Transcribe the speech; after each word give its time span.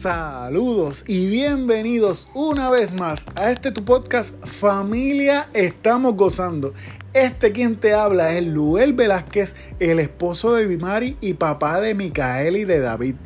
Saludos 0.00 1.02
y 1.08 1.26
bienvenidos 1.26 2.28
una 2.32 2.70
vez 2.70 2.94
más 2.94 3.26
a 3.34 3.50
este 3.50 3.72
tu 3.72 3.84
podcast 3.84 4.46
Familia 4.46 5.48
Estamos 5.54 6.14
Gozando. 6.14 6.72
Este 7.14 7.50
quien 7.50 7.74
te 7.74 7.94
habla 7.94 8.32
es 8.38 8.46
Luel 8.46 8.92
Velázquez, 8.92 9.56
el 9.80 9.98
esposo 9.98 10.54
de 10.54 10.68
Bimari 10.68 11.16
y 11.20 11.34
papá 11.34 11.80
de 11.80 11.94
Micael 11.94 12.56
y 12.56 12.64
de 12.64 12.78
David. 12.78 13.16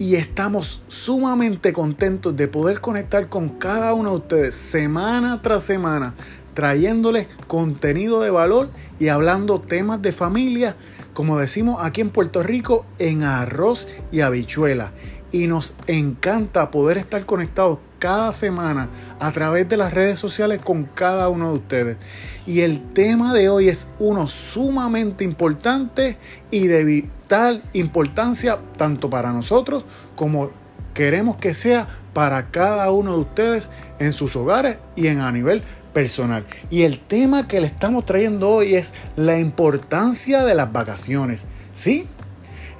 Y 0.00 0.16
estamos 0.16 0.82
sumamente 0.88 1.72
contentos 1.72 2.36
de 2.36 2.48
poder 2.48 2.80
conectar 2.80 3.28
con 3.28 3.48
cada 3.48 3.94
uno 3.94 4.10
de 4.10 4.16
ustedes 4.16 4.56
semana 4.56 5.40
tras 5.42 5.62
semana, 5.62 6.14
trayéndoles 6.54 7.28
contenido 7.46 8.20
de 8.20 8.30
valor 8.30 8.70
y 8.98 9.06
hablando 9.08 9.60
temas 9.60 10.02
de 10.02 10.10
familia, 10.10 10.74
como 11.14 11.38
decimos 11.38 11.78
aquí 11.80 12.00
en 12.00 12.10
Puerto 12.10 12.42
Rico, 12.42 12.84
en 12.98 13.22
arroz 13.22 13.86
y 14.10 14.22
habichuela 14.22 14.90
y 15.32 15.46
nos 15.46 15.74
encanta 15.86 16.70
poder 16.70 16.98
estar 16.98 17.24
conectados 17.24 17.78
cada 17.98 18.32
semana 18.32 18.88
a 19.18 19.30
través 19.32 19.68
de 19.68 19.76
las 19.76 19.92
redes 19.92 20.18
sociales 20.18 20.60
con 20.62 20.84
cada 20.84 21.28
uno 21.28 21.52
de 21.52 21.58
ustedes. 21.58 21.96
Y 22.46 22.60
el 22.60 22.80
tema 22.92 23.34
de 23.34 23.48
hoy 23.48 23.68
es 23.68 23.86
uno 23.98 24.28
sumamente 24.28 25.22
importante 25.24 26.16
y 26.50 26.66
de 26.66 26.84
vital 26.84 27.62
importancia 27.72 28.58
tanto 28.76 29.10
para 29.10 29.32
nosotros 29.32 29.84
como 30.16 30.50
queremos 30.94 31.36
que 31.36 31.54
sea 31.54 31.88
para 32.12 32.50
cada 32.50 32.90
uno 32.90 33.14
de 33.14 33.20
ustedes 33.20 33.70
en 33.98 34.12
sus 34.12 34.34
hogares 34.34 34.78
y 34.96 35.06
en 35.06 35.20
a 35.20 35.30
nivel 35.30 35.62
personal. 35.92 36.44
Y 36.70 36.82
el 36.82 36.98
tema 36.98 37.46
que 37.46 37.60
le 37.60 37.66
estamos 37.66 38.06
trayendo 38.06 38.48
hoy 38.48 38.74
es 38.74 38.92
la 39.16 39.38
importancia 39.38 40.44
de 40.44 40.54
las 40.54 40.72
vacaciones. 40.72 41.44
¿Sí? 41.74 42.06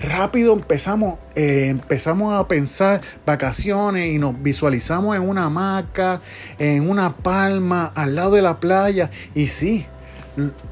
Rápido 0.01 0.55
empezamos, 0.55 1.19
eh, 1.35 1.69
empezamos 1.69 2.35
a 2.35 2.49
pensar 2.49 3.03
vacaciones 3.27 4.13
y 4.13 4.19
nos 4.19 4.43
visualizamos 4.43 5.17
en 5.17 5.23
una 5.23 5.45
hamaca, 5.45 6.21
en 6.59 6.89
una 6.89 7.17
palma, 7.17 7.93
al 7.95 8.15
lado 8.15 8.33
de 8.33 8.43
la 8.43 8.59
playa. 8.59 9.11
Y 9.35 9.49
sí, 9.49 9.87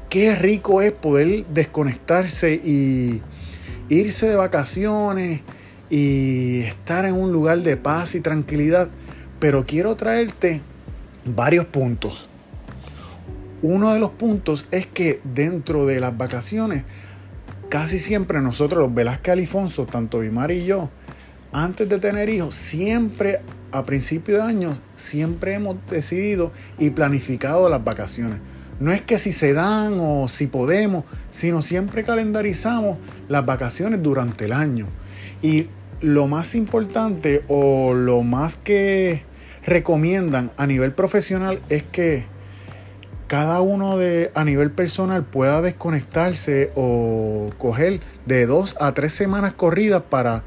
qué 0.09 0.35
rico 0.35 0.81
es 0.81 0.91
poder 0.91 1.45
desconectarse 1.47 2.53
y 2.53 3.21
irse 3.89 4.27
de 4.27 4.35
vacaciones 4.35 5.41
y 5.89 6.61
estar 6.61 7.05
en 7.05 7.13
un 7.13 7.31
lugar 7.31 7.59
de 7.59 7.77
paz 7.77 8.15
y 8.15 8.21
tranquilidad. 8.21 8.89
Pero 9.39 9.63
quiero 9.63 9.95
traerte 9.95 10.61
varios 11.25 11.65
puntos. 11.65 12.27
Uno 13.61 13.93
de 13.93 13.99
los 13.99 14.11
puntos 14.11 14.65
es 14.71 14.85
que 14.85 15.19
dentro 15.23 15.85
de 15.85 15.99
las 15.99 16.17
vacaciones 16.17 16.83
casi 17.69 17.99
siempre 17.99 18.41
nosotros, 18.41 18.81
los 18.81 18.93
Velázquez 18.93 19.33
Alifonso, 19.33 19.85
tanto 19.85 20.19
Bimar 20.19 20.51
y 20.51 20.65
yo, 20.65 20.89
antes 21.51 21.87
de 21.87 21.99
tener 21.99 22.29
hijos, 22.29 22.55
siempre 22.55 23.39
a 23.71 23.85
principio 23.85 24.35
de 24.35 24.41
año, 24.41 24.77
siempre 24.97 25.53
hemos 25.53 25.77
decidido 25.89 26.51
y 26.77 26.89
planificado 26.89 27.69
las 27.69 27.83
vacaciones. 27.83 28.39
No 28.79 28.91
es 28.91 29.01
que 29.01 29.19
si 29.19 29.31
se 29.31 29.53
dan 29.53 29.97
o 29.99 30.27
si 30.27 30.47
podemos, 30.47 31.05
sino 31.31 31.61
siempre 31.61 32.03
calendarizamos 32.03 32.97
las 33.27 33.45
vacaciones 33.45 34.01
durante 34.01 34.45
el 34.45 34.53
año. 34.53 34.87
Y 35.41 35.67
lo 36.01 36.27
más 36.27 36.55
importante 36.55 37.43
o 37.47 37.93
lo 37.93 38.23
más 38.23 38.55
que 38.55 39.23
recomiendan 39.65 40.51
a 40.57 40.65
nivel 40.65 40.93
profesional 40.93 41.59
es 41.69 41.83
que 41.83 42.23
cada 43.29 43.61
uno 43.61 43.99
de 43.99 44.31
a 44.33 44.43
nivel 44.43 44.71
personal 44.71 45.23
pueda 45.23 45.61
desconectarse 45.61 46.71
o 46.75 47.51
coger 47.59 48.01
de 48.25 48.47
dos 48.47 48.75
a 48.79 48.91
tres 48.93 49.13
semanas 49.13 49.53
corridas 49.53 50.01
para 50.09 50.41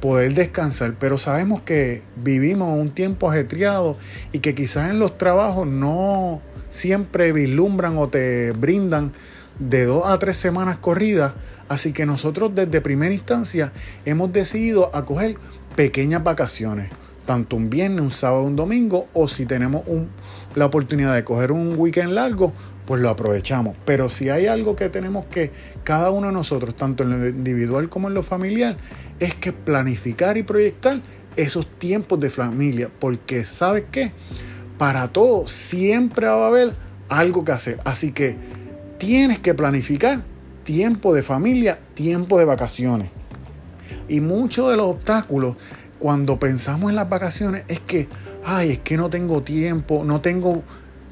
poder 0.00 0.32
descansar. 0.32 0.94
Pero 0.98 1.18
sabemos 1.18 1.60
que 1.60 2.00
vivimos 2.16 2.80
un 2.80 2.90
tiempo 2.90 3.30
ajetreado 3.30 3.98
y 4.32 4.38
que 4.38 4.54
quizás 4.54 4.90
en 4.90 4.98
los 4.98 5.18
trabajos 5.18 5.66
no 5.66 6.40
siempre 6.70 7.32
vislumbran 7.32 7.98
o 7.98 8.08
te 8.08 8.52
brindan 8.52 9.12
de 9.58 9.84
dos 9.84 10.06
a 10.06 10.18
tres 10.18 10.38
semanas 10.38 10.78
corridas. 10.78 11.34
Así 11.68 11.92
que 11.92 12.06
nosotros 12.06 12.54
desde 12.54 12.80
primera 12.80 13.12
instancia 13.12 13.72
hemos 14.06 14.32
decidido 14.32 14.90
acoger 14.96 15.36
pequeñas 15.76 16.24
vacaciones 16.24 16.88
tanto 17.26 17.56
un 17.56 17.70
viernes, 17.70 18.00
un 18.00 18.10
sábado, 18.10 18.42
un 18.44 18.56
domingo, 18.56 19.06
o 19.14 19.28
si 19.28 19.46
tenemos 19.46 19.82
la 20.54 20.66
oportunidad 20.66 21.14
de 21.14 21.24
coger 21.24 21.52
un 21.52 21.74
weekend 21.78 22.12
largo, 22.12 22.52
pues 22.86 23.00
lo 23.00 23.08
aprovechamos. 23.08 23.76
Pero 23.84 24.08
si 24.08 24.28
hay 24.28 24.46
algo 24.46 24.76
que 24.76 24.88
tenemos 24.88 25.24
que, 25.26 25.50
cada 25.84 26.10
uno 26.10 26.28
de 26.28 26.32
nosotros, 26.32 26.76
tanto 26.76 27.02
en 27.02 27.10
lo 27.10 27.28
individual 27.28 27.88
como 27.88 28.08
en 28.08 28.14
lo 28.14 28.22
familiar, 28.22 28.76
es 29.20 29.34
que 29.34 29.52
planificar 29.52 30.36
y 30.36 30.42
proyectar 30.42 30.98
esos 31.36 31.66
tiempos 31.66 32.20
de 32.20 32.30
familia, 32.30 32.90
porque 32.98 33.44
¿sabes 33.44 33.84
qué? 33.90 34.12
Para 34.78 35.08
todo 35.08 35.46
siempre 35.46 36.26
va 36.26 36.44
a 36.44 36.48
haber 36.48 36.72
algo 37.08 37.44
que 37.44 37.52
hacer. 37.52 37.78
Así 37.84 38.12
que 38.12 38.36
tienes 38.98 39.38
que 39.38 39.54
planificar 39.54 40.22
tiempo 40.64 41.14
de 41.14 41.22
familia, 41.22 41.78
tiempo 41.94 42.38
de 42.38 42.44
vacaciones. 42.44 43.08
Y 44.08 44.20
muchos 44.20 44.70
de 44.70 44.76
los 44.76 44.86
obstáculos 44.86 45.56
cuando 46.02 46.36
pensamos 46.36 46.90
en 46.90 46.96
las 46.96 47.08
vacaciones 47.08 47.62
es 47.68 47.78
que, 47.78 48.08
ay, 48.44 48.72
es 48.72 48.78
que 48.80 48.96
no 48.96 49.08
tengo 49.08 49.44
tiempo, 49.44 50.02
no 50.04 50.20
tengo 50.20 50.64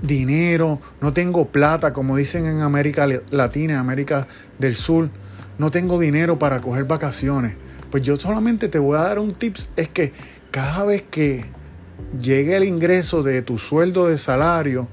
dinero, 0.03 0.81
no 1.01 1.13
tengo 1.13 1.45
plata, 1.45 1.93
como 1.93 2.17
dicen 2.17 2.45
en 2.45 2.61
América 2.63 3.07
Latina, 3.31 3.79
América 3.79 4.27
del 4.59 4.75
Sur, 4.75 5.09
no 5.59 5.71
tengo 5.71 6.01
dinero 6.01 6.41
para 6.41 6.61
coger 6.61 6.87
vacaciones. 6.87 7.55
Pues 7.93 8.03
yo 8.03 8.19
solamente 8.19 8.69
te 8.69 8.81
voy 8.81 8.99
a 8.99 9.03
dar 9.03 9.21
un 9.21 9.33
tips, 9.33 9.69
es 9.77 9.89
que 9.89 10.13
cada 10.51 10.83
vez 10.83 11.05
que 11.09 11.45
llegue 12.21 12.57
el 12.57 12.65
ingreso 12.65 13.23
de 13.23 13.43
tu 13.43 13.59
sueldo 13.59 14.09
de 14.09 14.19
salario, 14.19 14.89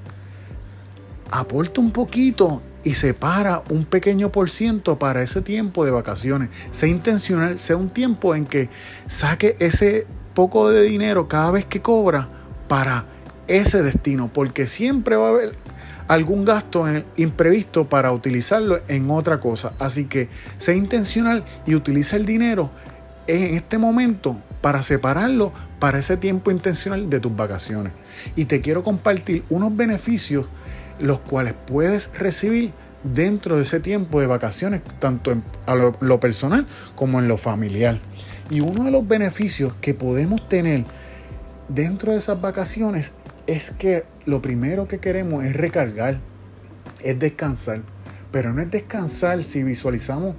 aporta 1.31 1.81
un 1.81 1.89
poquito 1.89 2.61
y 2.87 2.93
separa 2.93 3.63
un 3.67 3.83
pequeño 3.83 4.31
por 4.31 4.49
ciento 4.49 4.97
para 4.97 5.21
ese 5.21 5.41
tiempo 5.41 5.83
de 5.83 5.91
vacaciones. 5.91 6.47
Sea 6.71 6.87
intencional, 6.87 7.59
sea 7.59 7.75
un 7.75 7.89
tiempo 7.89 8.33
en 8.33 8.45
que 8.45 8.69
saque 9.09 9.57
ese 9.59 10.07
poco 10.33 10.69
de 10.69 10.83
dinero 10.83 11.27
cada 11.27 11.51
vez 11.51 11.65
que 11.65 11.81
cobra 11.81 12.29
para 12.69 13.03
ese 13.49 13.83
destino, 13.83 14.29
porque 14.33 14.67
siempre 14.67 15.17
va 15.17 15.27
a 15.27 15.31
haber 15.31 15.53
algún 16.07 16.45
gasto 16.45 16.85
imprevisto 17.17 17.89
para 17.89 18.13
utilizarlo 18.13 18.79
en 18.87 19.11
otra 19.11 19.41
cosa. 19.41 19.73
Así 19.79 20.05
que 20.05 20.29
sea 20.57 20.73
intencional 20.73 21.43
y 21.65 21.75
utiliza 21.75 22.15
el 22.15 22.25
dinero 22.25 22.69
en 23.27 23.55
este 23.55 23.77
momento 23.77 24.37
para 24.61 24.81
separarlo 24.81 25.51
para 25.79 25.99
ese 25.99 26.15
tiempo 26.15 26.51
intencional 26.51 27.09
de 27.09 27.19
tus 27.19 27.35
vacaciones. 27.35 27.91
Y 28.37 28.45
te 28.45 28.61
quiero 28.61 28.81
compartir 28.81 29.43
unos 29.49 29.75
beneficios 29.75 30.45
los 30.99 31.19
cuales 31.19 31.53
puedes 31.65 32.11
recibir 32.17 32.71
dentro 33.03 33.57
de 33.57 33.63
ese 33.63 33.79
tiempo 33.79 34.19
de 34.19 34.27
vacaciones, 34.27 34.81
tanto 34.99 35.31
en 35.31 35.43
lo, 36.01 36.19
personal 36.19 36.65
como 36.95 37.19
en 37.19 37.27
lo 37.27 37.37
familiar. 37.37 37.99
Y 38.49 38.61
uno 38.61 38.85
de 38.85 38.91
los 38.91 39.07
beneficios 39.07 39.73
que 39.81 39.93
podemos 39.93 40.47
tener 40.47 40.85
dentro 41.69 42.11
de 42.11 42.17
esas 42.17 42.41
vacaciones 42.41 43.11
es 43.45 43.71
que 43.71 44.05
lo 44.25 44.41
primero 44.41 44.87
que 44.87 44.99
queremos 44.99 45.43
es 45.43 45.55
recargar, 45.55 46.19
es 47.01 47.19
descansar. 47.19 47.81
Pero 48.31 48.53
no 48.53 48.61
es 48.61 48.69
descansar 48.69 49.43
si 49.43 49.63
visualizamos 49.63 50.35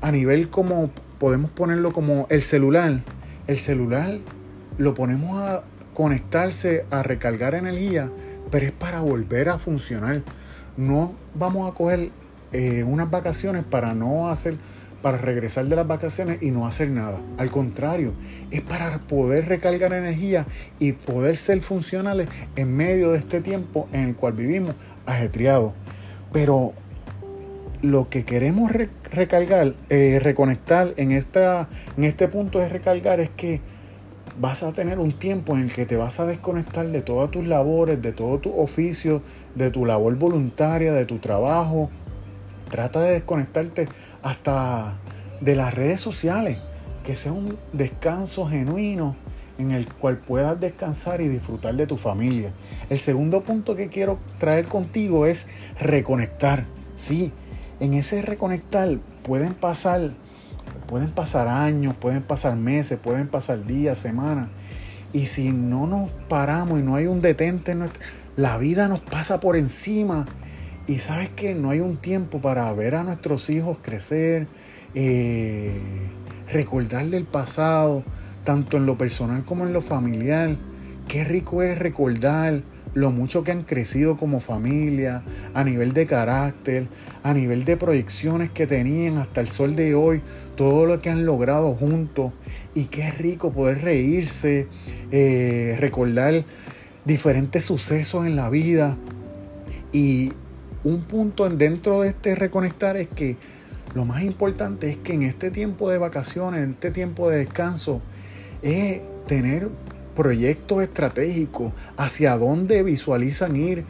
a 0.00 0.10
nivel 0.12 0.48
como 0.48 0.90
podemos 1.18 1.50
ponerlo 1.50 1.92
como 1.92 2.26
el 2.30 2.42
celular. 2.42 3.02
El 3.46 3.58
celular 3.58 4.18
lo 4.78 4.94
ponemos 4.94 5.38
a 5.38 5.62
conectarse, 5.92 6.86
a 6.90 7.02
recargar 7.02 7.54
energía 7.54 8.10
pero 8.50 8.66
es 8.66 8.72
para 8.72 9.00
volver 9.00 9.48
a 9.48 9.58
funcionar. 9.58 10.22
No 10.76 11.14
vamos 11.34 11.70
a 11.70 11.74
coger 11.74 12.10
eh, 12.52 12.84
unas 12.84 13.10
vacaciones 13.10 13.64
para 13.64 13.94
no 13.94 14.28
hacer, 14.28 14.56
para 15.02 15.18
regresar 15.18 15.66
de 15.66 15.76
las 15.76 15.86
vacaciones 15.86 16.42
y 16.42 16.50
no 16.50 16.66
hacer 16.66 16.90
nada. 16.90 17.20
Al 17.36 17.50
contrario, 17.50 18.14
es 18.50 18.62
para 18.62 18.98
poder 19.00 19.46
recargar 19.48 19.92
energía 19.92 20.46
y 20.78 20.92
poder 20.92 21.36
ser 21.36 21.60
funcionales 21.60 22.28
en 22.56 22.76
medio 22.76 23.12
de 23.12 23.18
este 23.18 23.40
tiempo 23.40 23.88
en 23.92 24.08
el 24.08 24.16
cual 24.16 24.32
vivimos 24.32 24.74
ajetreado. 25.06 25.74
Pero 26.32 26.72
lo 27.82 28.08
que 28.08 28.24
queremos 28.24 28.72
recargar, 29.10 29.74
eh, 29.88 30.20
reconectar 30.22 30.94
en, 30.96 31.12
esta, 31.12 31.68
en 31.96 32.04
este 32.04 32.28
punto 32.28 32.58
de 32.58 32.68
recargar 32.68 33.20
es 33.20 33.30
que 33.30 33.60
vas 34.40 34.62
a 34.62 34.72
tener 34.72 34.98
un 34.98 35.12
tiempo 35.12 35.54
en 35.54 35.62
el 35.62 35.72
que 35.72 35.86
te 35.86 35.96
vas 35.96 36.20
a 36.20 36.26
desconectar 36.26 36.86
de 36.86 37.02
todas 37.02 37.30
tus 37.30 37.46
labores, 37.46 38.00
de 38.00 38.12
todo 38.12 38.38
tu 38.38 38.58
oficio, 38.58 39.22
de 39.54 39.70
tu 39.70 39.84
labor 39.84 40.14
voluntaria, 40.16 40.92
de 40.92 41.04
tu 41.06 41.18
trabajo. 41.18 41.90
Trata 42.70 43.00
de 43.00 43.12
desconectarte 43.12 43.88
hasta 44.22 44.98
de 45.40 45.54
las 45.54 45.74
redes 45.74 46.00
sociales, 46.00 46.58
que 47.04 47.16
sea 47.16 47.32
un 47.32 47.58
descanso 47.72 48.46
genuino 48.46 49.16
en 49.58 49.72
el 49.72 49.92
cual 49.92 50.18
puedas 50.18 50.60
descansar 50.60 51.20
y 51.20 51.28
disfrutar 51.28 51.74
de 51.74 51.86
tu 51.86 51.96
familia. 51.96 52.52
El 52.90 52.98
segundo 52.98 53.40
punto 53.40 53.74
que 53.74 53.88
quiero 53.88 54.18
traer 54.38 54.68
contigo 54.68 55.26
es 55.26 55.48
reconectar. 55.80 56.64
Sí, 56.94 57.32
en 57.80 57.94
ese 57.94 58.22
reconectar 58.22 58.98
pueden 59.24 59.54
pasar 59.54 60.12
pueden 60.88 61.10
pasar 61.10 61.46
años, 61.46 61.94
pueden 61.94 62.22
pasar 62.22 62.56
meses, 62.56 62.98
pueden 62.98 63.28
pasar 63.28 63.64
días, 63.66 63.98
semanas. 63.98 64.48
Y 65.12 65.26
si 65.26 65.52
no 65.52 65.86
nos 65.86 66.10
paramos 66.28 66.80
y 66.80 66.82
no 66.82 66.96
hay 66.96 67.06
un 67.06 67.20
detente, 67.20 67.76
la 68.36 68.58
vida 68.58 68.88
nos 68.88 69.00
pasa 69.00 69.38
por 69.38 69.56
encima. 69.56 70.26
Y 70.86 70.98
sabes 70.98 71.28
que 71.28 71.54
no 71.54 71.70
hay 71.70 71.80
un 71.80 71.98
tiempo 71.98 72.40
para 72.40 72.72
ver 72.72 72.94
a 72.94 73.04
nuestros 73.04 73.50
hijos 73.50 73.78
crecer, 73.82 74.48
eh, 74.94 75.78
recordarle 76.50 77.18
el 77.18 77.26
pasado, 77.26 78.02
tanto 78.44 78.78
en 78.78 78.86
lo 78.86 78.96
personal 78.96 79.44
como 79.44 79.66
en 79.66 79.74
lo 79.74 79.82
familiar. 79.82 80.56
Qué 81.06 81.24
rico 81.24 81.62
es 81.62 81.78
recordar 81.78 82.62
lo 82.94 83.10
mucho 83.10 83.44
que 83.44 83.52
han 83.52 83.62
crecido 83.62 84.16
como 84.16 84.40
familia, 84.40 85.22
a 85.54 85.64
nivel 85.64 85.92
de 85.92 86.06
carácter, 86.06 86.88
a 87.22 87.34
nivel 87.34 87.64
de 87.64 87.76
proyecciones 87.76 88.50
que 88.50 88.66
tenían 88.66 89.18
hasta 89.18 89.40
el 89.40 89.48
sol 89.48 89.76
de 89.76 89.94
hoy, 89.94 90.22
todo 90.56 90.86
lo 90.86 91.00
que 91.00 91.10
han 91.10 91.24
logrado 91.24 91.74
juntos. 91.74 92.32
Y 92.74 92.84
qué 92.84 93.10
rico 93.10 93.52
poder 93.52 93.82
reírse, 93.82 94.66
eh, 95.10 95.76
recordar 95.78 96.44
diferentes 97.04 97.64
sucesos 97.64 98.26
en 98.26 98.36
la 98.36 98.50
vida. 98.50 98.96
Y 99.92 100.32
un 100.84 101.02
punto 101.02 101.48
dentro 101.48 102.02
de 102.02 102.08
este 102.08 102.34
reconectar 102.34 102.96
es 102.96 103.08
que 103.08 103.36
lo 103.94 104.04
más 104.04 104.22
importante 104.22 104.90
es 104.90 104.96
que 104.98 105.14
en 105.14 105.22
este 105.22 105.50
tiempo 105.50 105.90
de 105.90 105.98
vacaciones, 105.98 106.62
en 106.62 106.72
este 106.72 106.90
tiempo 106.90 107.30
de 107.30 107.38
descanso, 107.38 108.00
es 108.62 109.00
tener 109.26 109.68
proyectos 110.18 110.82
estratégicos, 110.82 111.72
hacia 111.96 112.36
dónde 112.36 112.82
visualizan 112.82 113.54
ir, 113.54 113.84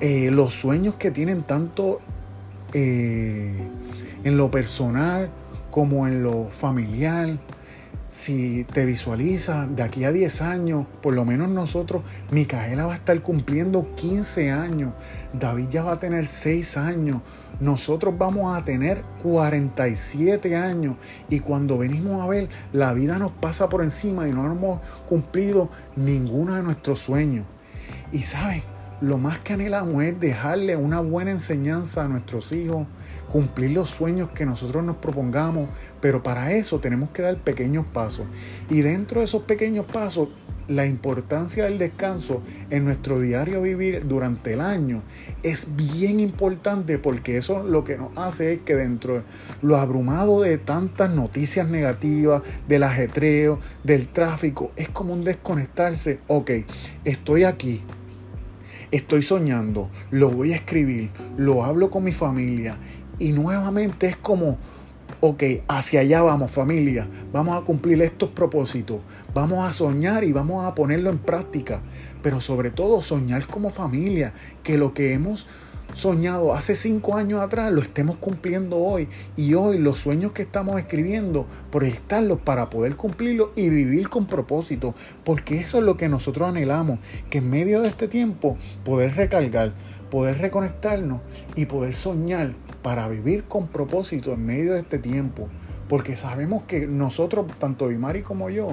eh, 0.00 0.30
los 0.30 0.52
sueños 0.52 0.96
que 0.96 1.10
tienen 1.10 1.42
tanto 1.42 2.02
eh, 2.74 3.50
en 4.22 4.36
lo 4.36 4.50
personal 4.50 5.30
como 5.70 6.06
en 6.06 6.22
lo 6.22 6.50
familiar, 6.50 7.30
si 8.10 8.64
te 8.64 8.84
visualizas 8.84 9.74
de 9.74 9.82
aquí 9.82 10.04
a 10.04 10.12
10 10.12 10.42
años, 10.42 10.86
por 11.00 11.14
lo 11.14 11.24
menos 11.24 11.48
nosotros, 11.48 12.02
Micaela 12.30 12.86
va 12.86 12.92
a 12.92 12.96
estar 12.96 13.20
cumpliendo 13.22 13.94
15 13.94 14.50
años, 14.50 14.92
David 15.32 15.68
ya 15.68 15.84
va 15.84 15.92
a 15.92 15.98
tener 15.98 16.26
6 16.26 16.76
años, 16.76 17.22
nosotros 17.60 18.16
vamos 18.18 18.56
a 18.56 18.64
tener 18.64 19.02
47 19.22 20.56
años 20.56 20.96
y 21.28 21.40
cuando 21.40 21.78
venimos 21.78 22.20
a 22.22 22.26
ver, 22.26 22.48
la 22.72 22.92
vida 22.94 23.18
nos 23.18 23.32
pasa 23.32 23.68
por 23.68 23.82
encima 23.82 24.28
y 24.28 24.32
no 24.32 24.44
hemos 24.50 24.80
cumplido 25.08 25.70
ninguno 25.94 26.54
de 26.54 26.62
nuestros 26.62 26.98
sueños. 26.98 27.46
Y 28.12 28.22
sabes, 28.22 28.64
lo 29.00 29.16
más 29.16 29.38
que 29.38 29.54
anhelamos 29.54 30.02
es 30.02 30.20
dejarle 30.20 30.76
una 30.76 31.00
buena 31.00 31.30
enseñanza 31.30 32.04
a 32.04 32.08
nuestros 32.08 32.52
hijos, 32.52 32.86
cumplir 33.30 33.70
los 33.70 33.90
sueños 33.90 34.30
que 34.30 34.44
nosotros 34.44 34.84
nos 34.84 34.96
propongamos, 34.96 35.68
pero 36.00 36.22
para 36.22 36.52
eso 36.52 36.80
tenemos 36.80 37.10
que 37.10 37.22
dar 37.22 37.38
pequeños 37.38 37.86
pasos. 37.86 38.26
Y 38.68 38.82
dentro 38.82 39.20
de 39.20 39.26
esos 39.26 39.42
pequeños 39.42 39.86
pasos, 39.86 40.28
la 40.68 40.86
importancia 40.86 41.64
del 41.64 41.78
descanso 41.78 42.42
en 42.70 42.84
nuestro 42.84 43.20
diario 43.20 43.60
vivir 43.60 44.06
durante 44.06 44.52
el 44.52 44.60
año 44.60 45.02
es 45.42 45.66
bien 45.74 46.20
importante 46.20 46.96
porque 46.96 47.38
eso 47.38 47.64
lo 47.64 47.82
que 47.82 47.98
nos 47.98 48.16
hace 48.16 48.52
es 48.52 48.60
que 48.60 48.76
dentro 48.76 49.14
de 49.14 49.22
lo 49.62 49.78
abrumado 49.78 50.42
de 50.42 50.58
tantas 50.58 51.10
noticias 51.10 51.68
negativas, 51.68 52.42
del 52.68 52.84
ajetreo, 52.84 53.58
del 53.82 54.06
tráfico, 54.08 54.70
es 54.76 54.88
como 54.88 55.12
un 55.12 55.24
desconectarse. 55.24 56.20
Ok, 56.28 56.50
estoy 57.04 57.42
aquí, 57.42 57.82
estoy 58.90 59.22
soñando, 59.22 59.90
lo 60.10 60.30
voy 60.30 60.52
a 60.52 60.56
escribir, 60.56 61.10
lo 61.36 61.64
hablo 61.64 61.90
con 61.90 62.04
mi 62.04 62.12
familia 62.12 62.78
y 63.18 63.32
nuevamente 63.32 64.08
es 64.08 64.16
como, 64.16 64.58
ok, 65.20 65.42
hacia 65.68 66.00
allá 66.00 66.22
vamos 66.22 66.50
familia, 66.50 67.06
vamos 67.32 67.60
a 67.60 67.64
cumplir 67.64 68.00
estos 68.02 68.30
propósitos, 68.30 69.00
vamos 69.34 69.66
a 69.66 69.72
soñar 69.72 70.24
y 70.24 70.32
vamos 70.32 70.64
a 70.64 70.74
ponerlo 70.74 71.10
en 71.10 71.18
práctica, 71.18 71.82
pero 72.22 72.40
sobre 72.40 72.70
todo 72.70 73.02
soñar 73.02 73.46
como 73.46 73.70
familia, 73.70 74.32
que 74.62 74.78
lo 74.78 74.94
que 74.94 75.12
hemos 75.12 75.46
soñado 75.94 76.54
hace 76.54 76.74
cinco 76.74 77.16
años 77.16 77.40
atrás 77.40 77.72
lo 77.72 77.80
estemos 77.80 78.16
cumpliendo 78.16 78.78
hoy. 78.78 79.08
Y 79.36 79.54
hoy 79.54 79.78
los 79.78 79.98
sueños 79.98 80.32
que 80.32 80.42
estamos 80.42 80.78
escribiendo, 80.78 81.46
proyectarlos 81.70 82.38
para 82.40 82.70
poder 82.70 82.96
cumplirlos 82.96 83.50
y 83.56 83.68
vivir 83.68 84.08
con 84.08 84.26
propósito, 84.26 84.94
porque 85.24 85.58
eso 85.58 85.78
es 85.78 85.84
lo 85.84 85.96
que 85.96 86.08
nosotros 86.08 86.48
anhelamos, 86.48 86.98
que 87.28 87.38
en 87.38 87.50
medio 87.50 87.80
de 87.80 87.88
este 87.88 88.08
tiempo 88.08 88.56
poder 88.84 89.14
recargar, 89.16 89.72
poder 90.10 90.38
reconectarnos 90.38 91.20
y 91.54 91.66
poder 91.66 91.94
soñar 91.94 92.54
para 92.82 93.08
vivir 93.08 93.44
con 93.44 93.68
propósito 93.68 94.32
en 94.32 94.44
medio 94.44 94.74
de 94.74 94.80
este 94.80 94.98
tiempo, 94.98 95.48
porque 95.88 96.16
sabemos 96.16 96.62
que 96.64 96.86
nosotros, 96.86 97.46
tanto 97.58 97.88
Bimari 97.88 98.22
como 98.22 98.50
yo, 98.50 98.72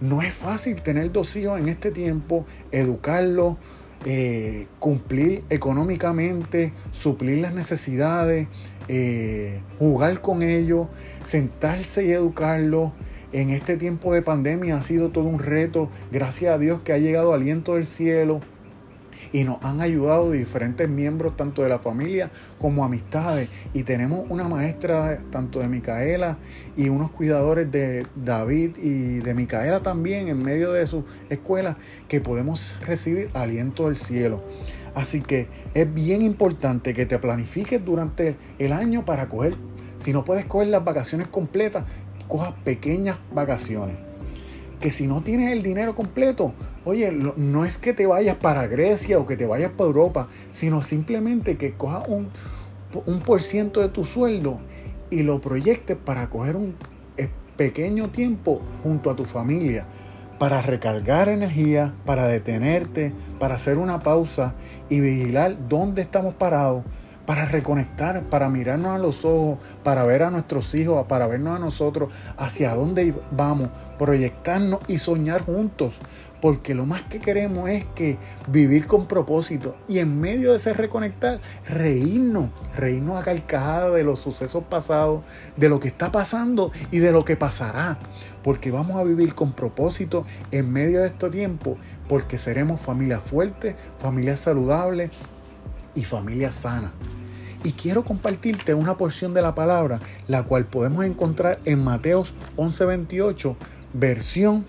no 0.00 0.20
es 0.20 0.34
fácil 0.34 0.82
tener 0.82 1.12
dos 1.12 1.36
hijos 1.36 1.60
en 1.60 1.68
este 1.68 1.92
tiempo, 1.92 2.44
educarlos, 2.72 3.56
eh, 4.04 4.66
cumplir 4.78 5.44
económicamente, 5.50 6.72
suplir 6.90 7.38
las 7.38 7.54
necesidades, 7.54 8.48
eh, 8.88 9.60
jugar 9.78 10.20
con 10.20 10.42
ellos, 10.42 10.88
sentarse 11.24 12.06
y 12.06 12.10
educarlos. 12.10 12.92
En 13.32 13.48
este 13.48 13.76
tiempo 13.76 14.12
de 14.12 14.20
pandemia 14.20 14.76
ha 14.76 14.82
sido 14.82 15.10
todo 15.10 15.24
un 15.24 15.38
reto. 15.38 15.88
Gracias 16.10 16.54
a 16.54 16.58
Dios 16.58 16.80
que 16.82 16.92
ha 16.92 16.98
llegado 16.98 17.32
aliento 17.32 17.74
del 17.74 17.86
cielo 17.86 18.40
y 19.32 19.44
nos 19.44 19.58
han 19.62 19.80
ayudado 19.80 20.30
diferentes 20.30 20.88
miembros, 20.88 21.36
tanto 21.36 21.62
de 21.62 21.68
la 21.68 21.78
familia 21.78 22.30
como 22.58 22.84
amistades. 22.84 23.48
Y 23.72 23.82
tenemos 23.82 24.24
una 24.28 24.48
maestra, 24.48 25.18
tanto 25.30 25.60
de 25.60 25.68
Micaela 25.68 26.38
y 26.76 26.88
unos 26.88 27.10
cuidadores 27.10 27.70
de 27.70 28.06
David 28.16 28.76
y 28.78 29.18
de 29.18 29.34
Micaela 29.34 29.82
también, 29.82 30.28
en 30.28 30.42
medio 30.42 30.72
de 30.72 30.86
su 30.86 31.04
escuela, 31.30 31.76
que 32.08 32.20
podemos 32.20 32.76
recibir 32.86 33.30
aliento 33.34 33.86
del 33.86 33.96
cielo. 33.96 34.42
Así 34.94 35.20
que 35.22 35.48
es 35.74 35.92
bien 35.92 36.22
importante 36.22 36.92
que 36.92 37.06
te 37.06 37.18
planifiques 37.18 37.82
durante 37.84 38.36
el 38.58 38.72
año 38.72 39.04
para 39.04 39.28
coger, 39.28 39.54
si 39.96 40.12
no 40.12 40.24
puedes 40.24 40.44
coger 40.44 40.68
las 40.68 40.84
vacaciones 40.84 41.28
completas, 41.28 41.84
cojas 42.28 42.52
pequeñas 42.64 43.18
vacaciones 43.32 44.11
que 44.82 44.90
si 44.90 45.06
no 45.06 45.22
tienes 45.22 45.52
el 45.52 45.62
dinero 45.62 45.94
completo, 45.94 46.52
oye, 46.84 47.12
no 47.12 47.64
es 47.64 47.78
que 47.78 47.92
te 47.94 48.04
vayas 48.06 48.36
para 48.36 48.66
Grecia 48.66 49.18
o 49.18 49.26
que 49.26 49.36
te 49.36 49.46
vayas 49.46 49.70
para 49.70 49.86
Europa, 49.86 50.28
sino 50.50 50.82
simplemente 50.82 51.56
que 51.56 51.72
cojas 51.72 52.02
un, 52.08 52.28
un 53.06 53.20
por 53.20 53.40
ciento 53.40 53.80
de 53.80 53.88
tu 53.88 54.04
sueldo 54.04 54.60
y 55.08 55.22
lo 55.22 55.40
proyectes 55.40 55.96
para 55.96 56.28
coger 56.28 56.56
un 56.56 56.74
eh, 57.16 57.28
pequeño 57.56 58.10
tiempo 58.10 58.60
junto 58.82 59.08
a 59.08 59.16
tu 59.16 59.24
familia, 59.24 59.86
para 60.40 60.60
recargar 60.60 61.28
energía, 61.28 61.94
para 62.04 62.26
detenerte, 62.26 63.14
para 63.38 63.54
hacer 63.54 63.78
una 63.78 64.00
pausa 64.00 64.56
y 64.90 64.98
vigilar 64.98 65.68
dónde 65.68 66.02
estamos 66.02 66.34
parados 66.34 66.82
para 67.26 67.44
reconectar, 67.44 68.22
para 68.24 68.48
mirarnos 68.48 68.90
a 68.92 68.98
los 68.98 69.24
ojos, 69.24 69.58
para 69.82 70.04
ver 70.04 70.22
a 70.22 70.30
nuestros 70.30 70.74
hijos, 70.74 71.06
para 71.06 71.26
vernos 71.26 71.56
a 71.56 71.58
nosotros, 71.58 72.12
hacia 72.36 72.74
dónde 72.74 73.14
vamos, 73.30 73.70
proyectarnos 73.98 74.80
y 74.88 74.98
soñar 74.98 75.44
juntos. 75.44 75.98
Porque 76.40 76.74
lo 76.74 76.86
más 76.86 77.02
que 77.02 77.20
queremos 77.20 77.70
es 77.70 77.84
que 77.94 78.18
vivir 78.48 78.86
con 78.86 79.06
propósito 79.06 79.76
y 79.86 80.00
en 80.00 80.20
medio 80.20 80.50
de 80.50 80.56
ese 80.56 80.72
reconectar, 80.72 81.40
reírnos, 81.68 82.50
reírnos 82.76 83.20
a 83.20 83.22
carcajadas 83.22 83.94
de 83.94 84.02
los 84.02 84.18
sucesos 84.18 84.64
pasados, 84.64 85.22
de 85.56 85.68
lo 85.68 85.78
que 85.78 85.86
está 85.86 86.10
pasando 86.10 86.72
y 86.90 86.98
de 86.98 87.12
lo 87.12 87.24
que 87.24 87.36
pasará. 87.36 87.96
Porque 88.42 88.72
vamos 88.72 88.96
a 88.96 89.04
vivir 89.04 89.36
con 89.36 89.52
propósito 89.52 90.26
en 90.50 90.72
medio 90.72 91.02
de 91.02 91.06
este 91.06 91.30
tiempo, 91.30 91.76
porque 92.08 92.38
seremos 92.38 92.80
familia 92.80 93.20
fuerte, 93.20 93.76
familia 94.00 94.36
saludable 94.36 95.12
y 95.94 96.04
familia 96.04 96.52
sana. 96.52 96.92
Y 97.64 97.72
quiero 97.72 98.04
compartirte 98.04 98.74
una 98.74 98.96
porción 98.96 99.34
de 99.34 99.42
la 99.42 99.54
palabra, 99.54 100.00
la 100.26 100.42
cual 100.42 100.66
podemos 100.66 101.04
encontrar 101.04 101.58
en 101.64 101.84
Mateos 101.84 102.34
11:28, 102.56 103.56
versión 103.92 104.66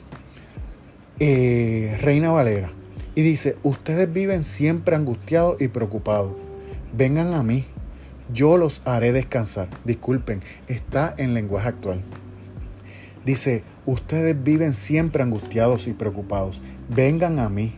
eh, 1.20 1.98
Reina 2.02 2.32
Valera. 2.32 2.70
Y 3.16 3.22
dice, 3.22 3.58
ustedes 3.64 4.12
viven 4.12 4.44
siempre 4.44 4.96
angustiados 4.96 5.62
y 5.62 5.68
preocupados. 5.68 6.34
Vengan 6.96 7.34
a 7.34 7.44
mí, 7.44 7.66
yo 8.32 8.58
los 8.58 8.82
haré 8.86 9.12
descansar. 9.12 9.70
Disculpen, 9.86 10.42
está 10.68 11.14
en 11.18 11.34
lenguaje 11.34 11.70
actual. 11.70 12.02
Dice, 13.26 13.64
ustedes 13.86 14.42
viven 14.44 14.74
siempre 14.74 15.24
angustiados 15.24 15.88
y 15.88 15.94
preocupados. 15.94 16.62
Vengan 16.90 17.40
a 17.40 17.50
mí, 17.50 17.74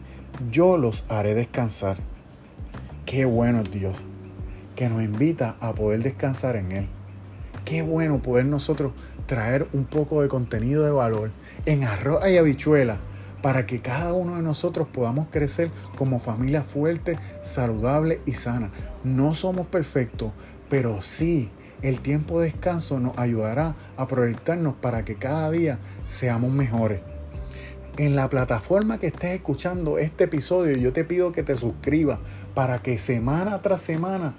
yo 0.51 0.77
los 0.77 1.05
haré 1.09 1.35
descansar. 1.35 1.97
Qué 3.05 3.25
bueno 3.25 3.59
es 3.59 3.69
Dios 3.69 4.03
que 4.75 4.89
nos 4.89 5.03
invita 5.03 5.55
a 5.59 5.75
poder 5.75 6.01
descansar 6.01 6.55
en 6.55 6.71
Él. 6.71 6.87
Qué 7.63 7.83
bueno 7.83 8.19
poder 8.19 8.45
nosotros 8.45 8.93
traer 9.27 9.67
un 9.73 9.85
poco 9.85 10.23
de 10.23 10.27
contenido 10.27 10.83
de 10.83 10.91
valor 10.91 11.29
en 11.67 11.83
arroz 11.83 12.27
y 12.27 12.37
habichuela 12.37 12.97
para 13.43 13.67
que 13.67 13.79
cada 13.79 14.11
uno 14.13 14.37
de 14.37 14.41
nosotros 14.41 14.87
podamos 14.91 15.27
crecer 15.29 15.69
como 15.95 16.17
familia 16.17 16.63
fuerte, 16.63 17.19
saludable 17.43 18.21
y 18.25 18.31
sana. 18.31 18.71
No 19.03 19.35
somos 19.35 19.67
perfectos, 19.67 20.31
pero 20.69 21.03
sí 21.03 21.51
El 21.83 21.99
tiempo 21.99 22.39
de 22.39 22.47
descanso 22.47 22.99
nos 22.99 23.15
ayudará 23.19 23.75
a 23.97 24.07
proyectarnos 24.07 24.73
para 24.75 25.05
que 25.05 25.15
cada 25.15 25.51
día 25.51 25.77
seamos 26.07 26.51
mejores. 26.51 27.01
En 27.97 28.17
la 28.17 28.29
plataforma 28.29 28.99
que 28.99 29.07
estés 29.07 29.35
escuchando 29.35 29.97
este 29.97 30.25
episodio, 30.25 30.75
yo 30.75 30.91
te 30.91 31.05
pido 31.05 31.31
que 31.31 31.43
te 31.43 31.55
suscribas 31.55 32.19
para 32.53 32.79
que 32.79 32.97
semana 32.97 33.61
tras 33.61 33.79
semana 33.79 34.35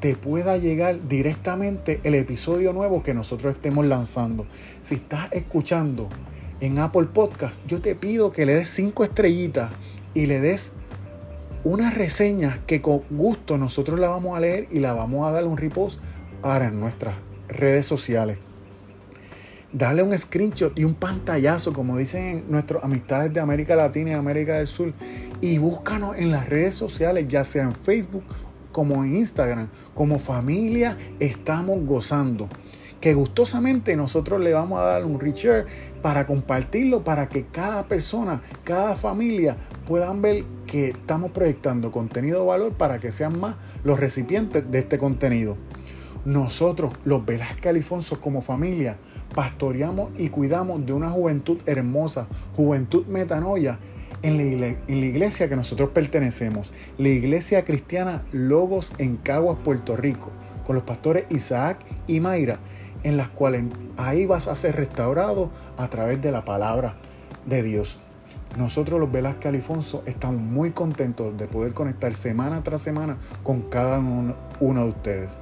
te 0.00 0.14
pueda 0.14 0.58
llegar 0.58 1.08
directamente 1.08 2.02
el 2.04 2.14
episodio 2.14 2.74
nuevo 2.74 3.02
que 3.02 3.14
nosotros 3.14 3.54
estemos 3.54 3.86
lanzando. 3.86 4.44
Si 4.82 4.96
estás 4.96 5.32
escuchando 5.32 6.10
en 6.60 6.78
Apple 6.78 7.06
Podcast, 7.14 7.62
yo 7.66 7.80
te 7.80 7.94
pido 7.94 8.30
que 8.30 8.44
le 8.44 8.56
des 8.56 8.68
cinco 8.68 9.04
estrellitas 9.04 9.70
y 10.12 10.26
le 10.26 10.40
des 10.40 10.72
una 11.64 11.90
reseña 11.90 12.60
que 12.66 12.82
con 12.82 13.04
gusto 13.08 13.56
nosotros 13.56 13.98
la 14.00 14.10
vamos 14.10 14.36
a 14.36 14.40
leer 14.40 14.68
y 14.70 14.80
la 14.80 14.92
vamos 14.92 15.26
a 15.26 15.30
dar 15.30 15.46
un 15.46 15.56
repost 15.56 15.98
ahora 16.42 16.68
en 16.68 16.78
nuestras 16.78 17.14
redes 17.48 17.86
sociales. 17.86 18.36
Dale 19.72 20.02
un 20.02 20.16
screenshot 20.18 20.78
y 20.78 20.84
un 20.84 20.92
pantallazo, 20.92 21.72
como 21.72 21.96
dicen 21.96 22.44
nuestros 22.46 22.84
amistades 22.84 23.32
de 23.32 23.40
América 23.40 23.74
Latina 23.74 24.10
y 24.10 24.12
América 24.12 24.58
del 24.58 24.66
Sur, 24.66 24.92
y 25.40 25.56
búscanos 25.56 26.14
en 26.18 26.30
las 26.30 26.46
redes 26.46 26.74
sociales, 26.74 27.26
ya 27.26 27.42
sea 27.42 27.62
en 27.62 27.74
Facebook 27.74 28.24
como 28.70 29.02
en 29.02 29.16
Instagram, 29.16 29.68
como 29.94 30.18
familia 30.18 30.98
estamos 31.20 31.86
gozando. 31.86 32.50
Que 33.00 33.14
gustosamente 33.14 33.96
nosotros 33.96 34.42
le 34.42 34.52
vamos 34.52 34.78
a 34.78 34.82
dar 34.82 35.06
un 35.06 35.18
reshare 35.18 35.64
para 36.02 36.26
compartirlo, 36.26 37.02
para 37.02 37.30
que 37.30 37.46
cada 37.46 37.88
persona, 37.88 38.42
cada 38.64 38.94
familia 38.94 39.56
puedan 39.86 40.20
ver 40.20 40.44
que 40.66 40.88
estamos 40.90 41.30
proyectando 41.30 41.90
contenido 41.90 42.40
de 42.40 42.46
valor 42.46 42.72
para 42.74 43.00
que 43.00 43.10
sean 43.10 43.40
más 43.40 43.56
los 43.84 43.98
recipientes 43.98 44.70
de 44.70 44.80
este 44.80 44.98
contenido. 44.98 45.56
Nosotros, 46.26 46.92
los 47.04 47.24
Velázquez 47.26 47.74
Alfonso, 47.74 48.20
como 48.20 48.42
familia, 48.42 48.98
pastoreamos 49.34 50.10
y 50.18 50.28
cuidamos 50.28 50.84
de 50.86 50.92
una 50.92 51.10
juventud 51.10 51.58
hermosa, 51.66 52.26
juventud 52.56 53.06
metanoia, 53.06 53.78
en 54.22 54.36
la, 54.36 54.66
en 54.66 55.00
la, 55.00 55.06
iglesia 55.06 55.48
que 55.48 55.56
nosotros 55.56 55.90
pertenecemos, 55.90 56.72
la 56.96 57.08
iglesia 57.08 57.64
cristiana 57.64 58.22
Logos 58.30 58.92
en 58.98 59.16
Caguas, 59.16 59.58
Puerto 59.64 59.96
Rico, 59.96 60.30
con 60.64 60.76
los 60.76 60.84
pastores 60.84 61.24
Isaac 61.30 61.78
y 62.06 62.20
Mayra, 62.20 62.58
en 63.02 63.16
las 63.16 63.28
cuales 63.28 63.64
ahí 63.96 64.26
vas 64.26 64.46
a 64.46 64.54
ser 64.54 64.76
restaurado 64.76 65.50
a 65.76 65.88
través 65.88 66.22
de 66.22 66.30
la 66.30 66.44
palabra 66.44 66.94
de 67.46 67.62
Dios. 67.64 67.98
Nosotros 68.56 69.00
los 69.00 69.10
Velázquez 69.10 69.54
Alfonso 69.54 70.02
estamos 70.06 70.40
muy 70.40 70.70
contentos 70.70 71.36
de 71.36 71.48
poder 71.48 71.72
conectar 71.72 72.14
semana 72.14 72.62
tras 72.62 72.82
semana 72.82 73.16
con 73.42 73.62
cada 73.62 73.98
uno, 73.98 74.34
uno 74.60 74.82
de 74.84 74.88
ustedes. 74.90 75.38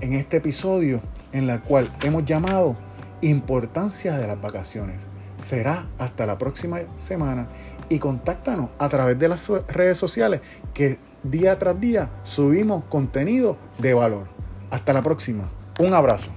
En 0.00 0.12
este 0.12 0.36
episodio 0.36 1.00
en 1.32 1.46
la 1.46 1.60
cual 1.62 1.88
hemos 2.02 2.24
llamado 2.24 2.76
Importancia 3.22 4.16
de 4.18 4.26
las 4.26 4.40
vacaciones. 4.40 5.06
Será 5.36 5.86
hasta 5.98 6.26
la 6.26 6.38
próxima 6.38 6.80
semana 6.98 7.48
y 7.88 7.98
contáctanos 7.98 8.70
a 8.78 8.88
través 8.88 9.18
de 9.18 9.28
las 9.28 9.50
redes 9.68 9.98
sociales 9.98 10.40
que 10.72 10.98
día 11.22 11.58
tras 11.58 11.78
día 11.80 12.10
subimos 12.24 12.84
contenido 12.84 13.56
de 13.78 13.94
valor. 13.94 14.26
Hasta 14.70 14.92
la 14.92 15.02
próxima. 15.02 15.50
Un 15.78 15.94
abrazo. 15.94 16.30